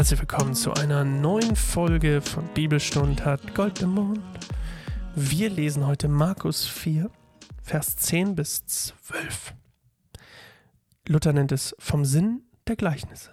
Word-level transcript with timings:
Herzlich 0.00 0.20
willkommen 0.20 0.54
zu 0.54 0.72
einer 0.72 1.04
neuen 1.04 1.54
Folge 1.54 2.22
von 2.22 2.48
Bibelstund 2.54 3.22
hat 3.26 3.54
Gold 3.54 3.82
im 3.82 3.90
Mund. 3.90 4.18
Wir 5.14 5.50
lesen 5.50 5.86
heute 5.86 6.08
Markus 6.08 6.66
4, 6.66 7.10
Vers 7.62 7.96
10 7.96 8.34
bis 8.34 8.64
12. 8.64 9.52
Luther 11.06 11.34
nennt 11.34 11.52
es 11.52 11.76
vom 11.78 12.06
Sinn 12.06 12.44
der 12.66 12.76
Gleichnisse. 12.76 13.32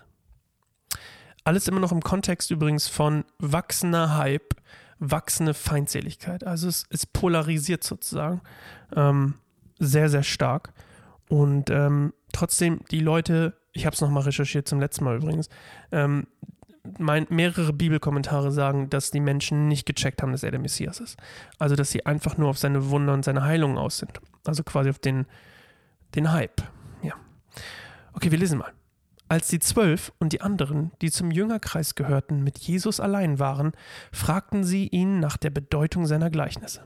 Alles 1.45 1.69
immer 1.69 1.79
noch 1.79 1.93
im 1.93 2.01
Kontext 2.01 2.51
übrigens 2.51 2.89
von 2.89 3.23
wachsender 3.39 4.17
Hype, 4.17 4.53
wachsende 4.99 5.53
Feindseligkeit. 5.53 6.45
Also 6.45 6.67
es, 6.67 6.85
es 6.89 7.05
polarisiert 7.05 7.85
sozusagen 7.85 8.41
ähm, 8.93 9.35
sehr, 9.79 10.09
sehr 10.09 10.23
stark. 10.23 10.73
Und 11.29 11.69
ähm, 11.69 12.13
trotzdem, 12.33 12.81
die 12.91 12.99
Leute, 12.99 13.53
ich 13.71 13.85
habe 13.85 13.93
es 13.93 14.01
nochmal 14.01 14.23
recherchiert 14.23 14.67
zum 14.67 14.81
letzten 14.81 15.05
Mal 15.05 15.15
übrigens, 15.15 15.47
ähm, 15.93 16.27
mein, 16.99 17.27
mehrere 17.29 17.73
Bibelkommentare 17.73 18.51
sagen, 18.51 18.89
dass 18.89 19.11
die 19.11 19.19
Menschen 19.19 19.67
nicht 19.67 19.85
gecheckt 19.85 20.21
haben, 20.21 20.31
dass 20.31 20.43
er 20.43 20.51
der 20.51 20.59
Messias 20.59 20.99
ist. 20.99 21.17
Also, 21.59 21.75
dass 21.75 21.91
sie 21.91 22.05
einfach 22.05 22.37
nur 22.37 22.49
auf 22.49 22.57
seine 22.57 22.89
Wunder 22.89 23.13
und 23.13 23.23
seine 23.23 23.43
Heilungen 23.43 23.77
aus 23.77 23.97
sind. 23.97 24.19
Also 24.45 24.63
quasi 24.63 24.89
auf 24.89 24.99
den, 24.99 25.25
den 26.15 26.31
Hype. 26.31 26.61
Ja. 27.01 27.13
Okay, 28.13 28.31
wir 28.31 28.37
lesen 28.37 28.59
mal. 28.59 28.73
Als 29.29 29.49
die 29.49 29.59
Zwölf 29.59 30.13
und 30.19 30.31
die 30.31 30.41
anderen, 30.41 30.91
die 31.01 31.11
zum 31.11 31.31
Jüngerkreis 31.31 31.95
gehörten, 31.95 32.43
mit 32.43 32.57
Jesus 32.59 32.99
allein 32.99 33.39
waren, 33.39 33.73
fragten 34.11 34.63
sie 34.63 34.87
ihn 34.87 35.19
nach 35.19 35.35
der 35.35 35.49
Bedeutung 35.49 36.05
seiner 36.05 36.29
Gleichnisse. 36.29 36.85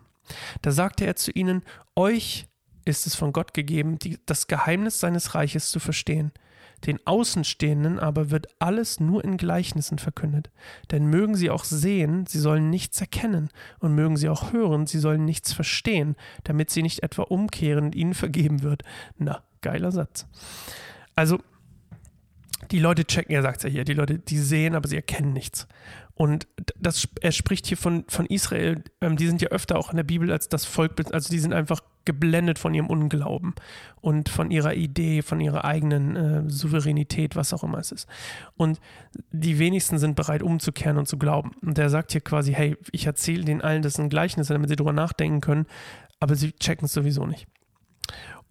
Da 0.61 0.71
sagte 0.71 1.05
er 1.05 1.15
zu 1.15 1.31
ihnen, 1.31 1.63
Euch 1.95 2.47
ist 2.85 3.05
es 3.05 3.15
von 3.15 3.31
Gott 3.31 3.53
gegeben, 3.53 3.99
die, 3.99 4.19
das 4.25 4.47
Geheimnis 4.47 4.99
seines 4.99 5.35
Reiches 5.35 5.69
zu 5.69 5.79
verstehen. 5.79 6.31
Den 6.85 6.99
Außenstehenden 7.05 7.99
aber 7.99 8.31
wird 8.31 8.47
alles 8.59 8.99
nur 8.99 9.23
in 9.23 9.37
Gleichnissen 9.37 9.99
verkündet. 9.99 10.49
Denn 10.89 11.05
mögen 11.05 11.35
sie 11.35 11.49
auch 11.49 11.63
sehen, 11.63 12.25
sie 12.27 12.39
sollen 12.39 12.69
nichts 12.69 12.99
erkennen, 12.99 13.49
und 13.79 13.95
mögen 13.95 14.17
sie 14.17 14.29
auch 14.29 14.53
hören, 14.53 14.87
sie 14.87 14.99
sollen 14.99 15.25
nichts 15.25 15.53
verstehen, 15.53 16.15
damit 16.43 16.69
sie 16.69 16.81
nicht 16.81 17.03
etwa 17.03 17.23
umkehren 17.23 17.85
und 17.85 17.95
ihnen 17.95 18.13
vergeben 18.13 18.63
wird. 18.63 18.83
Na, 19.17 19.43
geiler 19.61 19.91
Satz. 19.91 20.25
Also, 21.15 21.39
die 22.71 22.79
Leute 22.79 23.05
checken, 23.05 23.35
er 23.35 23.41
sagt 23.41 23.57
es 23.57 23.63
ja 23.63 23.69
hier, 23.69 23.83
die 23.83 23.93
Leute, 23.93 24.19
die 24.19 24.37
sehen, 24.37 24.75
aber 24.75 24.87
sie 24.87 24.95
erkennen 24.95 25.33
nichts. 25.33 25.67
Und 26.13 26.47
das, 26.77 27.07
er 27.21 27.31
spricht 27.31 27.67
hier 27.67 27.77
von, 27.77 28.05
von 28.07 28.25
Israel, 28.27 28.83
ähm, 29.01 29.17
die 29.17 29.27
sind 29.27 29.41
ja 29.41 29.49
öfter 29.49 29.77
auch 29.77 29.91
in 29.91 29.97
der 29.97 30.03
Bibel 30.03 30.31
als 30.31 30.49
das 30.49 30.65
Volk, 30.65 30.93
also 31.11 31.29
die 31.29 31.39
sind 31.39 31.53
einfach 31.53 31.81
geblendet 32.05 32.59
von 32.59 32.73
ihrem 32.73 32.87
Unglauben 32.87 33.53
und 34.01 34.29
von 34.29 34.51
ihrer 34.51 34.73
Idee, 34.73 35.21
von 35.21 35.39
ihrer 35.39 35.65
eigenen 35.65 36.15
äh, 36.15 36.49
Souveränität, 36.49 37.35
was 37.35 37.53
auch 37.53 37.63
immer 37.63 37.77
es 37.77 37.91
ist. 37.91 38.07
Und 38.55 38.79
die 39.31 39.59
wenigsten 39.59 39.97
sind 39.99 40.15
bereit, 40.15 40.43
umzukehren 40.43 40.97
und 40.97 41.07
zu 41.07 41.17
glauben. 41.17 41.51
Und 41.61 41.77
er 41.77 41.89
sagt 41.89 42.11
hier 42.11 42.21
quasi, 42.21 42.53
hey, 42.53 42.77
ich 42.91 43.05
erzähle 43.05 43.43
den 43.43 43.61
allen 43.61 43.81
das 43.81 43.99
ein 43.99 44.09
Gleichnis, 44.09 44.47
damit 44.47 44.69
sie 44.69 44.75
darüber 44.75 44.93
nachdenken 44.93 45.41
können, 45.41 45.65
aber 46.19 46.35
sie 46.35 46.53
checken 46.53 46.85
es 46.85 46.93
sowieso 46.93 47.25
nicht. 47.25 47.47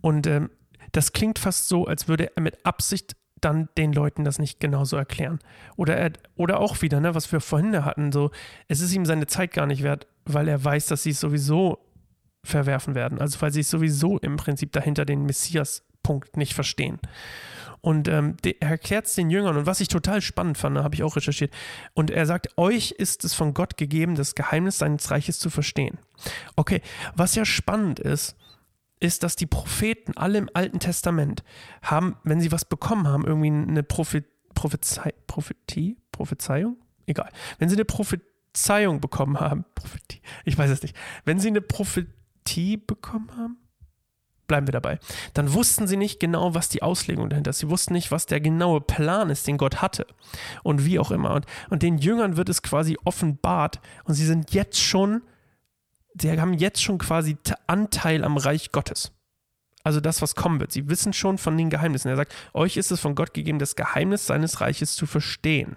Und 0.01 0.27
ähm, 0.27 0.51
das 0.93 1.13
klingt 1.13 1.39
fast 1.39 1.69
so, 1.69 1.87
als 1.87 2.09
würde 2.09 2.37
er 2.37 2.43
mit 2.43 2.65
Absicht 2.65 3.17
dann 3.41 3.69
den 3.79 3.93
Leuten 3.93 4.25
das 4.25 4.39
nicht 4.39 4.61
genauso 4.61 4.97
erklären. 4.97 5.39
Oder, 5.77 5.97
er, 5.97 6.13
oder 6.37 6.61
auch 6.61 6.83
wieder, 6.83 7.01
ne, 7.01 7.15
was 7.15 7.31
wir 7.33 7.41
vorhin 7.41 7.85
hatten, 7.85 8.13
so, 8.13 8.31
es 8.69 8.81
ist 8.81 8.95
ihm 8.95 9.07
seine 9.07 9.27
Zeit 9.27 9.53
gar 9.53 9.67
nicht 9.67 9.83
wert, 9.83 10.07
weil 10.25 10.49
er 10.49 10.63
weiß, 10.63 10.87
dass 10.87 11.03
sie 11.03 11.11
es 11.11 11.21
sowieso 11.21 11.79
verwerfen 12.43 12.95
werden. 12.95 13.21
Also 13.21 13.41
weil 13.41 13.53
sie 13.53 13.61
es 13.61 13.71
sowieso 13.71 14.19
im 14.19 14.37
Prinzip 14.37 14.73
dahinter 14.73 15.05
den 15.05 15.25
Messias-Punkt 15.25 16.37
nicht 16.37 16.55
verstehen. 16.55 16.99
Und 17.83 18.09
ähm, 18.09 18.37
er 18.45 18.71
erklärt 18.71 19.07
es 19.07 19.15
den 19.15 19.31
Jüngern. 19.31 19.57
Und 19.57 19.67
was 19.67 19.81
ich 19.81 19.89
total 19.89 20.21
spannend 20.21 20.59
fand, 20.59 20.77
habe 20.79 20.95
ich 20.95 21.03
auch 21.03 21.17
recherchiert. 21.17 21.53
Und 21.95 22.11
er 22.11 22.27
sagt, 22.27 22.59
euch 22.59 22.93
ist 22.93 23.25
es 23.25 23.35
von 23.35 23.55
Gott 23.55 23.77
gegeben, 23.77 24.17
das 24.17 24.35
Geheimnis 24.35 24.79
seines 24.79 25.11
Reiches 25.11 25.39
zu 25.39 25.49
verstehen. 25.49 25.99
Okay, 26.57 26.83
was 27.15 27.35
ja 27.35 27.45
spannend 27.45 27.99
ist, 27.99 28.37
ist, 29.01 29.23
dass 29.23 29.35
die 29.35 29.47
Propheten 29.47 30.13
alle 30.17 30.37
im 30.39 30.51
Alten 30.53 30.79
Testament 30.79 31.43
haben, 31.83 32.17
wenn 32.23 32.41
sie 32.41 32.53
was 32.53 32.67
bekommen 32.67 33.09
haben, 33.09 33.25
irgendwie 33.25 33.49
eine 33.49 33.83
Prophet, 33.83 34.27
Prophezei, 34.55 35.15
Prophetie, 35.27 35.97
Prophezeiung? 36.13 36.77
Egal. 37.07 37.31
Wenn 37.59 37.71
sie 37.71 37.77
eine 37.77 37.87
Prophezeiung 37.87 39.01
bekommen 39.01 39.41
haben, 39.41 39.65
Prophetie, 39.75 40.21
ich 40.45 40.59
weiß 40.59 40.71
es 40.71 40.83
nicht, 40.83 40.95
wenn 41.25 41.41
sie 41.41 41.49
eine 41.49 41.63
Prophetie 42.41 42.77
bekommen 42.77 43.31
haben, 43.37 43.59
bleiben 44.47 44.67
wir 44.67 44.73
dabei, 44.73 44.99
dann 45.35 45.53
wussten 45.53 45.87
sie 45.87 45.97
nicht 45.97 46.21
genau, 46.21 46.55
was 46.55 46.69
die 46.69 46.83
Auslegung 46.83 47.31
dahinter 47.31 47.51
ist. 47.51 47.61
Sie 47.61 47.71
wussten 47.71 47.93
nicht, 47.93 48.11
was 48.11 48.27
der 48.27 48.41
genaue 48.41 48.81
Plan 48.81 49.31
ist, 49.31 49.47
den 49.47 49.59
Gott 49.59 49.81
hatte 49.81 50.07
und 50.63 50.85
wie 50.85 50.99
auch 50.99 51.11
immer. 51.11 51.35
Und, 51.35 51.47
und 51.71 51.83
den 51.83 51.99
Jüngern 51.99 52.37
wird 52.37 52.49
es 52.49 52.63
quasi 52.63 52.99
offenbart 53.05 53.81
und 54.05 54.15
sie 54.15 54.27
sind 54.27 54.53
jetzt 54.53 54.81
schon 54.81 55.23
sie 56.21 56.41
haben 56.41 56.55
jetzt 56.55 56.83
schon 56.83 56.99
quasi 56.99 57.37
Anteil 57.69 58.25
am 58.25 58.37
Reich 58.37 58.73
Gottes. 58.73 59.13
Also 59.85 60.01
das, 60.01 60.21
was 60.21 60.35
kommen 60.35 60.59
wird. 60.59 60.73
Sie 60.73 60.91
wissen 60.91 61.13
schon 61.13 61.39
von 61.39 61.57
den 61.57 61.71
Geheimnissen. 61.71 62.09
Er 62.09 62.17
sagt, 62.17 62.35
euch 62.53 62.77
ist 62.77 62.91
es 62.91 63.01
von 63.01 63.15
Gott 63.15 63.33
gegeben, 63.33 63.61
das 63.61 63.77
Geheimnis 63.77 64.27
seines 64.27 64.61
Reiches 64.61 64.97
zu 64.97 65.07
verstehen. 65.07 65.77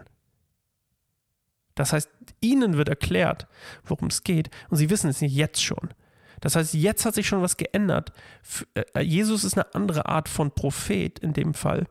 Das 1.75 1.93
heißt, 1.93 2.09
ihnen 2.41 2.77
wird 2.77 2.89
erklärt, 2.89 3.47
worum 3.85 4.07
es 4.07 4.23
geht, 4.23 4.49
und 4.69 4.77
sie 4.77 4.89
wissen 4.89 5.09
es 5.09 5.21
nicht 5.21 5.35
jetzt 5.35 5.63
schon. 5.63 5.93
Das 6.43 6.57
heißt, 6.57 6.73
jetzt 6.73 7.05
hat 7.05 7.15
sich 7.15 7.25
schon 7.25 7.41
was 7.41 7.55
geändert. 7.55 8.11
Äh, 8.73 9.01
Jesus 9.01 9.45
ist 9.45 9.57
eine 9.57 9.73
andere 9.73 10.07
Art 10.07 10.27
von 10.27 10.51
Prophet 10.51 11.17
in 11.19 11.31
dem 11.31 11.53
Fall, 11.53 11.85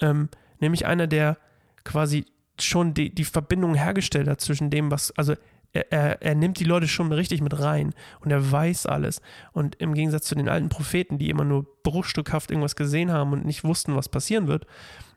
ähm, 0.00 0.30
nämlich 0.58 0.86
einer, 0.86 1.06
der 1.06 1.36
quasi 1.84 2.24
schon 2.58 2.94
die, 2.94 3.14
die 3.14 3.26
Verbindung 3.26 3.74
hergestellt 3.74 4.26
hat 4.26 4.40
zwischen 4.40 4.70
dem, 4.70 4.90
was, 4.90 5.10
also 5.18 5.34
er, 5.74 5.92
er, 5.92 6.22
er, 6.22 6.34
nimmt 6.34 6.58
die 6.58 6.64
Leute 6.64 6.88
schon 6.88 7.12
richtig 7.12 7.42
mit 7.42 7.60
rein 7.60 7.92
und 8.20 8.30
er 8.30 8.50
weiß 8.50 8.86
alles. 8.86 9.20
Und 9.52 9.74
im 9.76 9.92
Gegensatz 9.92 10.24
zu 10.24 10.34
den 10.34 10.48
alten 10.48 10.70
Propheten, 10.70 11.18
die 11.18 11.28
immer 11.28 11.44
nur 11.44 11.66
bruchstückhaft 11.82 12.50
irgendwas 12.50 12.76
gesehen 12.76 13.12
haben 13.12 13.34
und 13.34 13.44
nicht 13.44 13.64
wussten, 13.64 13.96
was 13.96 14.08
passieren 14.08 14.46
wird, 14.46 14.66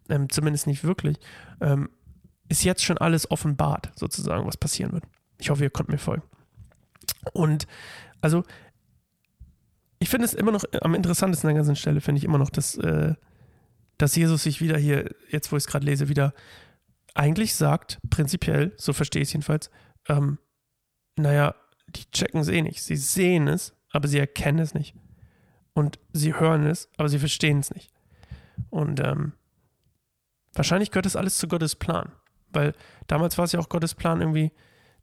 ähm, 0.09 0.29
zumindest 0.29 0.67
nicht 0.67 0.83
wirklich, 0.83 1.17
ähm, 1.61 1.89
ist 2.49 2.66
jetzt 2.66 2.83
schon 2.83 2.97
alles 2.97 3.31
offenbart, 3.31 3.91
sozusagen, 3.95 4.45
was 4.45 4.57
passieren 4.57 4.91
wird. 4.91 5.05
Ich 5.39 5.49
hoffe, 5.49 5.63
ihr 5.63 5.69
konntet 5.69 5.93
mir 5.93 5.99
folgen. 5.99 6.23
Und 7.31 7.66
also, 8.23 8.43
ich 10.03 10.09
finde 10.09 10.25
es 10.25 10.34
immer 10.34 10.52
noch 10.52 10.66
am 10.81 10.96
interessantesten 10.96 11.47
an 11.47 11.56
der 11.56 11.59
ganzen 11.62 11.78
Stelle, 11.78 12.02
finde 12.02 12.19
ich 12.19 12.25
immer 12.25 12.38
noch, 12.38 12.50
dass, 12.50 12.75
äh, 12.75 13.16
dass 13.97 14.18
Jesus 14.18 14.44
sich 14.44 14.59
wieder 14.59 14.78
hier, 14.78 15.16
jetzt 15.30 15.50
wo 15.50 15.56
ich 15.56 15.64
es 15.64 15.68
gerade 15.68 15.86
lese, 15.86 16.09
wieder 16.09 16.34
eigentlich 17.14 17.56
sagt, 17.56 18.00
prinzipiell, 18.09 18.74
so 18.75 18.91
verstehe 18.91 19.22
ich 19.22 19.30
es 19.30 19.34
jedenfalls, 19.34 19.72
ähm, 20.09 20.40
naja, 21.16 21.56
die 21.88 22.03
checken 22.12 22.41
es 22.41 22.50
eh 22.50 22.62
nicht. 22.62 22.84
Sie 22.84 22.97
sehen 22.97 23.47
es, 23.47 23.78
aber 23.91 24.09
sie 24.09 24.19
erkennen 24.19 24.59
es 24.59 24.74
nicht. 24.74 24.94
Und 25.72 26.00
sie 26.12 26.38
hören 26.38 26.66
es, 26.66 26.90
aber 26.97 27.08
sie 27.08 27.20
verstehen 27.20 27.59
es 27.59 27.74
nicht. 27.74 27.90
Und 28.70 29.00
ähm, 29.00 29.31
wahrscheinlich 30.53 30.91
gehört 30.91 31.06
das 31.06 31.16
alles 31.16 31.38
zu 31.38 31.47
Gottes 31.47 31.78
Plan. 31.78 32.12
Weil 32.52 32.74
damals 33.08 33.38
war 33.38 33.46
es 33.46 33.53
ja 33.53 33.59
auch 33.62 33.70
Gottes 33.70 33.96
Plan 33.96 34.20
irgendwie, 34.20 34.52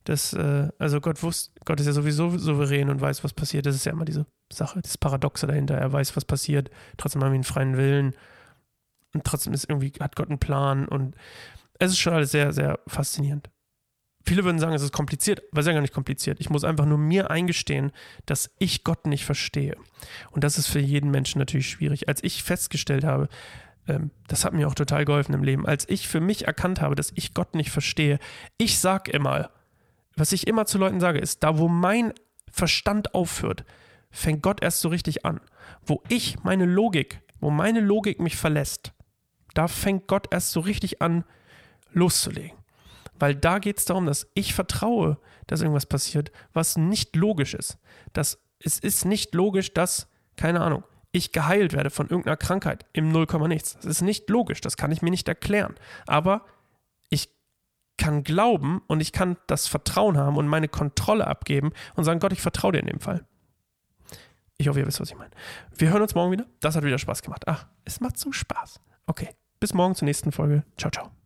dass, 0.05 0.33
äh, 0.33 0.69
also 0.78 1.00
Gott 1.00 1.22
wusste, 1.22 1.53
Gott 1.65 1.81
ist 1.81 1.87
ja 1.87 1.93
sowieso 1.93 2.37
souverän 2.38 2.91
und 2.91 3.00
weiß, 3.00 3.22
was 3.25 3.33
passiert. 3.33 3.66
Das 3.66 3.75
ist 3.75 3.84
ja 3.84 3.93
immer 3.93 4.05
diese 4.05 4.27
Sache, 4.53 4.81
das 4.83 4.99
Paradoxe 4.99 5.47
dahinter. 5.47 5.77
Er 5.77 5.93
weiß, 5.93 6.16
was 6.16 6.25
passiert, 6.25 6.71
trotzdem 6.97 7.22
haben 7.22 7.33
wir 7.33 7.34
einen 7.34 7.44
freien 7.44 7.77
Willen. 7.77 8.15
Und 9.12 9.25
trotzdem 9.25 9.53
ist 9.53 9.69
irgendwie, 9.69 9.93
hat 10.00 10.16
Gott 10.16 10.28
einen 10.28 10.38
Plan 10.38 10.87
und 10.87 11.16
es 11.78 11.93
ist 11.93 11.99
schon 11.99 12.12
alles 12.12 12.31
sehr, 12.31 12.53
sehr 12.53 12.78
faszinierend 12.87 13.50
viele 14.25 14.44
würden 14.44 14.59
sagen, 14.59 14.75
es 14.75 14.83
ist 14.83 14.93
kompliziert, 14.93 15.43
aber 15.50 15.61
es 15.61 15.66
ist 15.66 15.69
ja 15.69 15.75
gar 15.75 15.81
nicht 15.81 15.94
kompliziert. 15.94 16.41
Ich 16.41 16.50
muss 16.50 16.65
einfach 16.65 16.87
nur 16.87 16.99
mir 16.99 17.31
eingestehen, 17.31 17.93
dass 18.27 18.50
ich 18.59 18.84
Gott 18.84 19.06
nicht 19.06 19.25
verstehe. 19.25 19.76
Und 20.31 20.44
das 20.44 20.58
ist 20.58 20.69
für 20.69 20.79
jeden 20.79 21.11
Menschen 21.11 21.38
natürlich 21.38 21.69
schwierig. 21.69 22.08
Als 22.08 22.23
ich 22.23 22.43
festgestellt 22.43 23.05
habe, 23.05 23.29
ähm, 23.88 24.11
das 24.29 24.44
hat 24.44 24.53
mir 24.53 24.69
auch 24.69 24.75
total 24.75 25.05
geholfen 25.05 25.35
im 25.35 25.43
Leben, 25.43 25.67
als 25.67 25.88
ich 25.88 26.08
für 26.08 26.20
mich 26.20 26.46
erkannt 26.46 26.81
habe, 26.81 26.94
dass 26.94 27.12
ich 27.14 27.35
Gott 27.35 27.55
nicht 27.55 27.70
verstehe, 27.70 28.19
ich 28.58 28.79
sag 28.79 29.08
immer, 29.08 29.50
was 30.20 30.32
ich 30.32 30.46
immer 30.46 30.67
zu 30.67 30.78
Leuten 30.78 31.00
sage, 31.00 31.19
ist, 31.19 31.43
da 31.43 31.58
wo 31.58 31.67
mein 31.67 32.12
Verstand 32.50 33.14
aufhört, 33.14 33.64
fängt 34.11 34.43
Gott 34.43 34.62
erst 34.62 34.81
so 34.81 34.88
richtig 34.88 35.25
an. 35.25 35.40
Wo 35.84 36.02
ich 36.08 36.43
meine 36.43 36.67
Logik, 36.67 37.22
wo 37.40 37.50
meine 37.50 37.81
Logik 37.81 38.20
mich 38.20 38.37
verlässt, 38.37 38.93
da 39.55 39.67
fängt 39.67 40.06
Gott 40.06 40.28
erst 40.31 40.50
so 40.52 40.61
richtig 40.61 41.00
an 41.00 41.25
loszulegen. 41.93 42.58
Weil 43.19 43.34
da 43.34 43.58
geht 43.58 43.78
es 43.78 43.84
darum, 43.87 44.06
dass 44.06 44.28
ich 44.34 44.55
vertraue, 44.55 45.19
dass 45.46 45.61
irgendwas 45.61 45.87
passiert, 45.87 46.31
was 46.52 46.76
nicht 46.76 47.17
logisch 47.17 47.55
ist. 47.55 47.78
Das, 48.12 48.43
es 48.58 48.78
ist 48.78 49.05
nicht 49.05 49.34
logisch, 49.34 49.72
dass, 49.72 50.08
keine 50.37 50.61
Ahnung, 50.61 50.84
ich 51.12 51.32
geheilt 51.32 51.72
werde 51.72 51.90
von 51.90 52.08
irgendeiner 52.08 52.37
Krankheit 52.37 52.84
im 52.93 53.11
Nullkomma 53.11 53.49
nichts. 53.49 53.75
Das 53.75 53.87
ist 53.87 54.02
nicht 54.02 54.31
logisch, 54.31 54.61
das 54.61 54.76
kann 54.76 54.93
ich 54.93 55.02
mir 55.02 55.11
nicht 55.11 55.28
erklären. 55.28 55.75
Aber 56.06 56.44
kann 58.00 58.25
glauben 58.25 58.82
und 58.87 59.00
ich 59.00 59.12
kann 59.12 59.37
das 59.47 59.69
Vertrauen 59.69 60.17
haben 60.17 60.37
und 60.37 60.49
meine 60.49 60.69
Kontrolle 60.69 61.26
abgeben 61.26 61.73
und 61.94 62.05
sagen, 62.05 62.19
Gott, 62.19 62.32
ich 62.32 62.41
vertraue 62.41 62.73
dir 62.73 62.81
in 62.81 62.87
dem 62.87 63.00
Fall. 63.00 63.26
Ich 64.56 64.69
hoffe, 64.69 64.81
ihr 64.81 64.87
wisst, 64.87 65.00
was 65.00 65.11
ich 65.11 65.17
meine. 65.17 65.31
Wir 65.76 65.91
hören 65.91 66.02
uns 66.02 66.14
morgen 66.14 66.32
wieder. 66.32 66.47
Das 66.61 66.76
hat 66.76 66.82
wieder 66.85 66.99
Spaß 66.99 67.23
gemacht. 67.23 67.44
Ach, 67.47 67.67
es 67.85 68.00
macht 68.00 68.19
so 68.19 68.32
Spaß. 68.32 68.81
Okay, 69.06 69.29
bis 69.61 69.75
morgen 69.75 69.94
zur 69.94 70.06
nächsten 70.06 70.32
Folge. 70.32 70.64
Ciao, 70.76 70.91
ciao. 70.91 71.19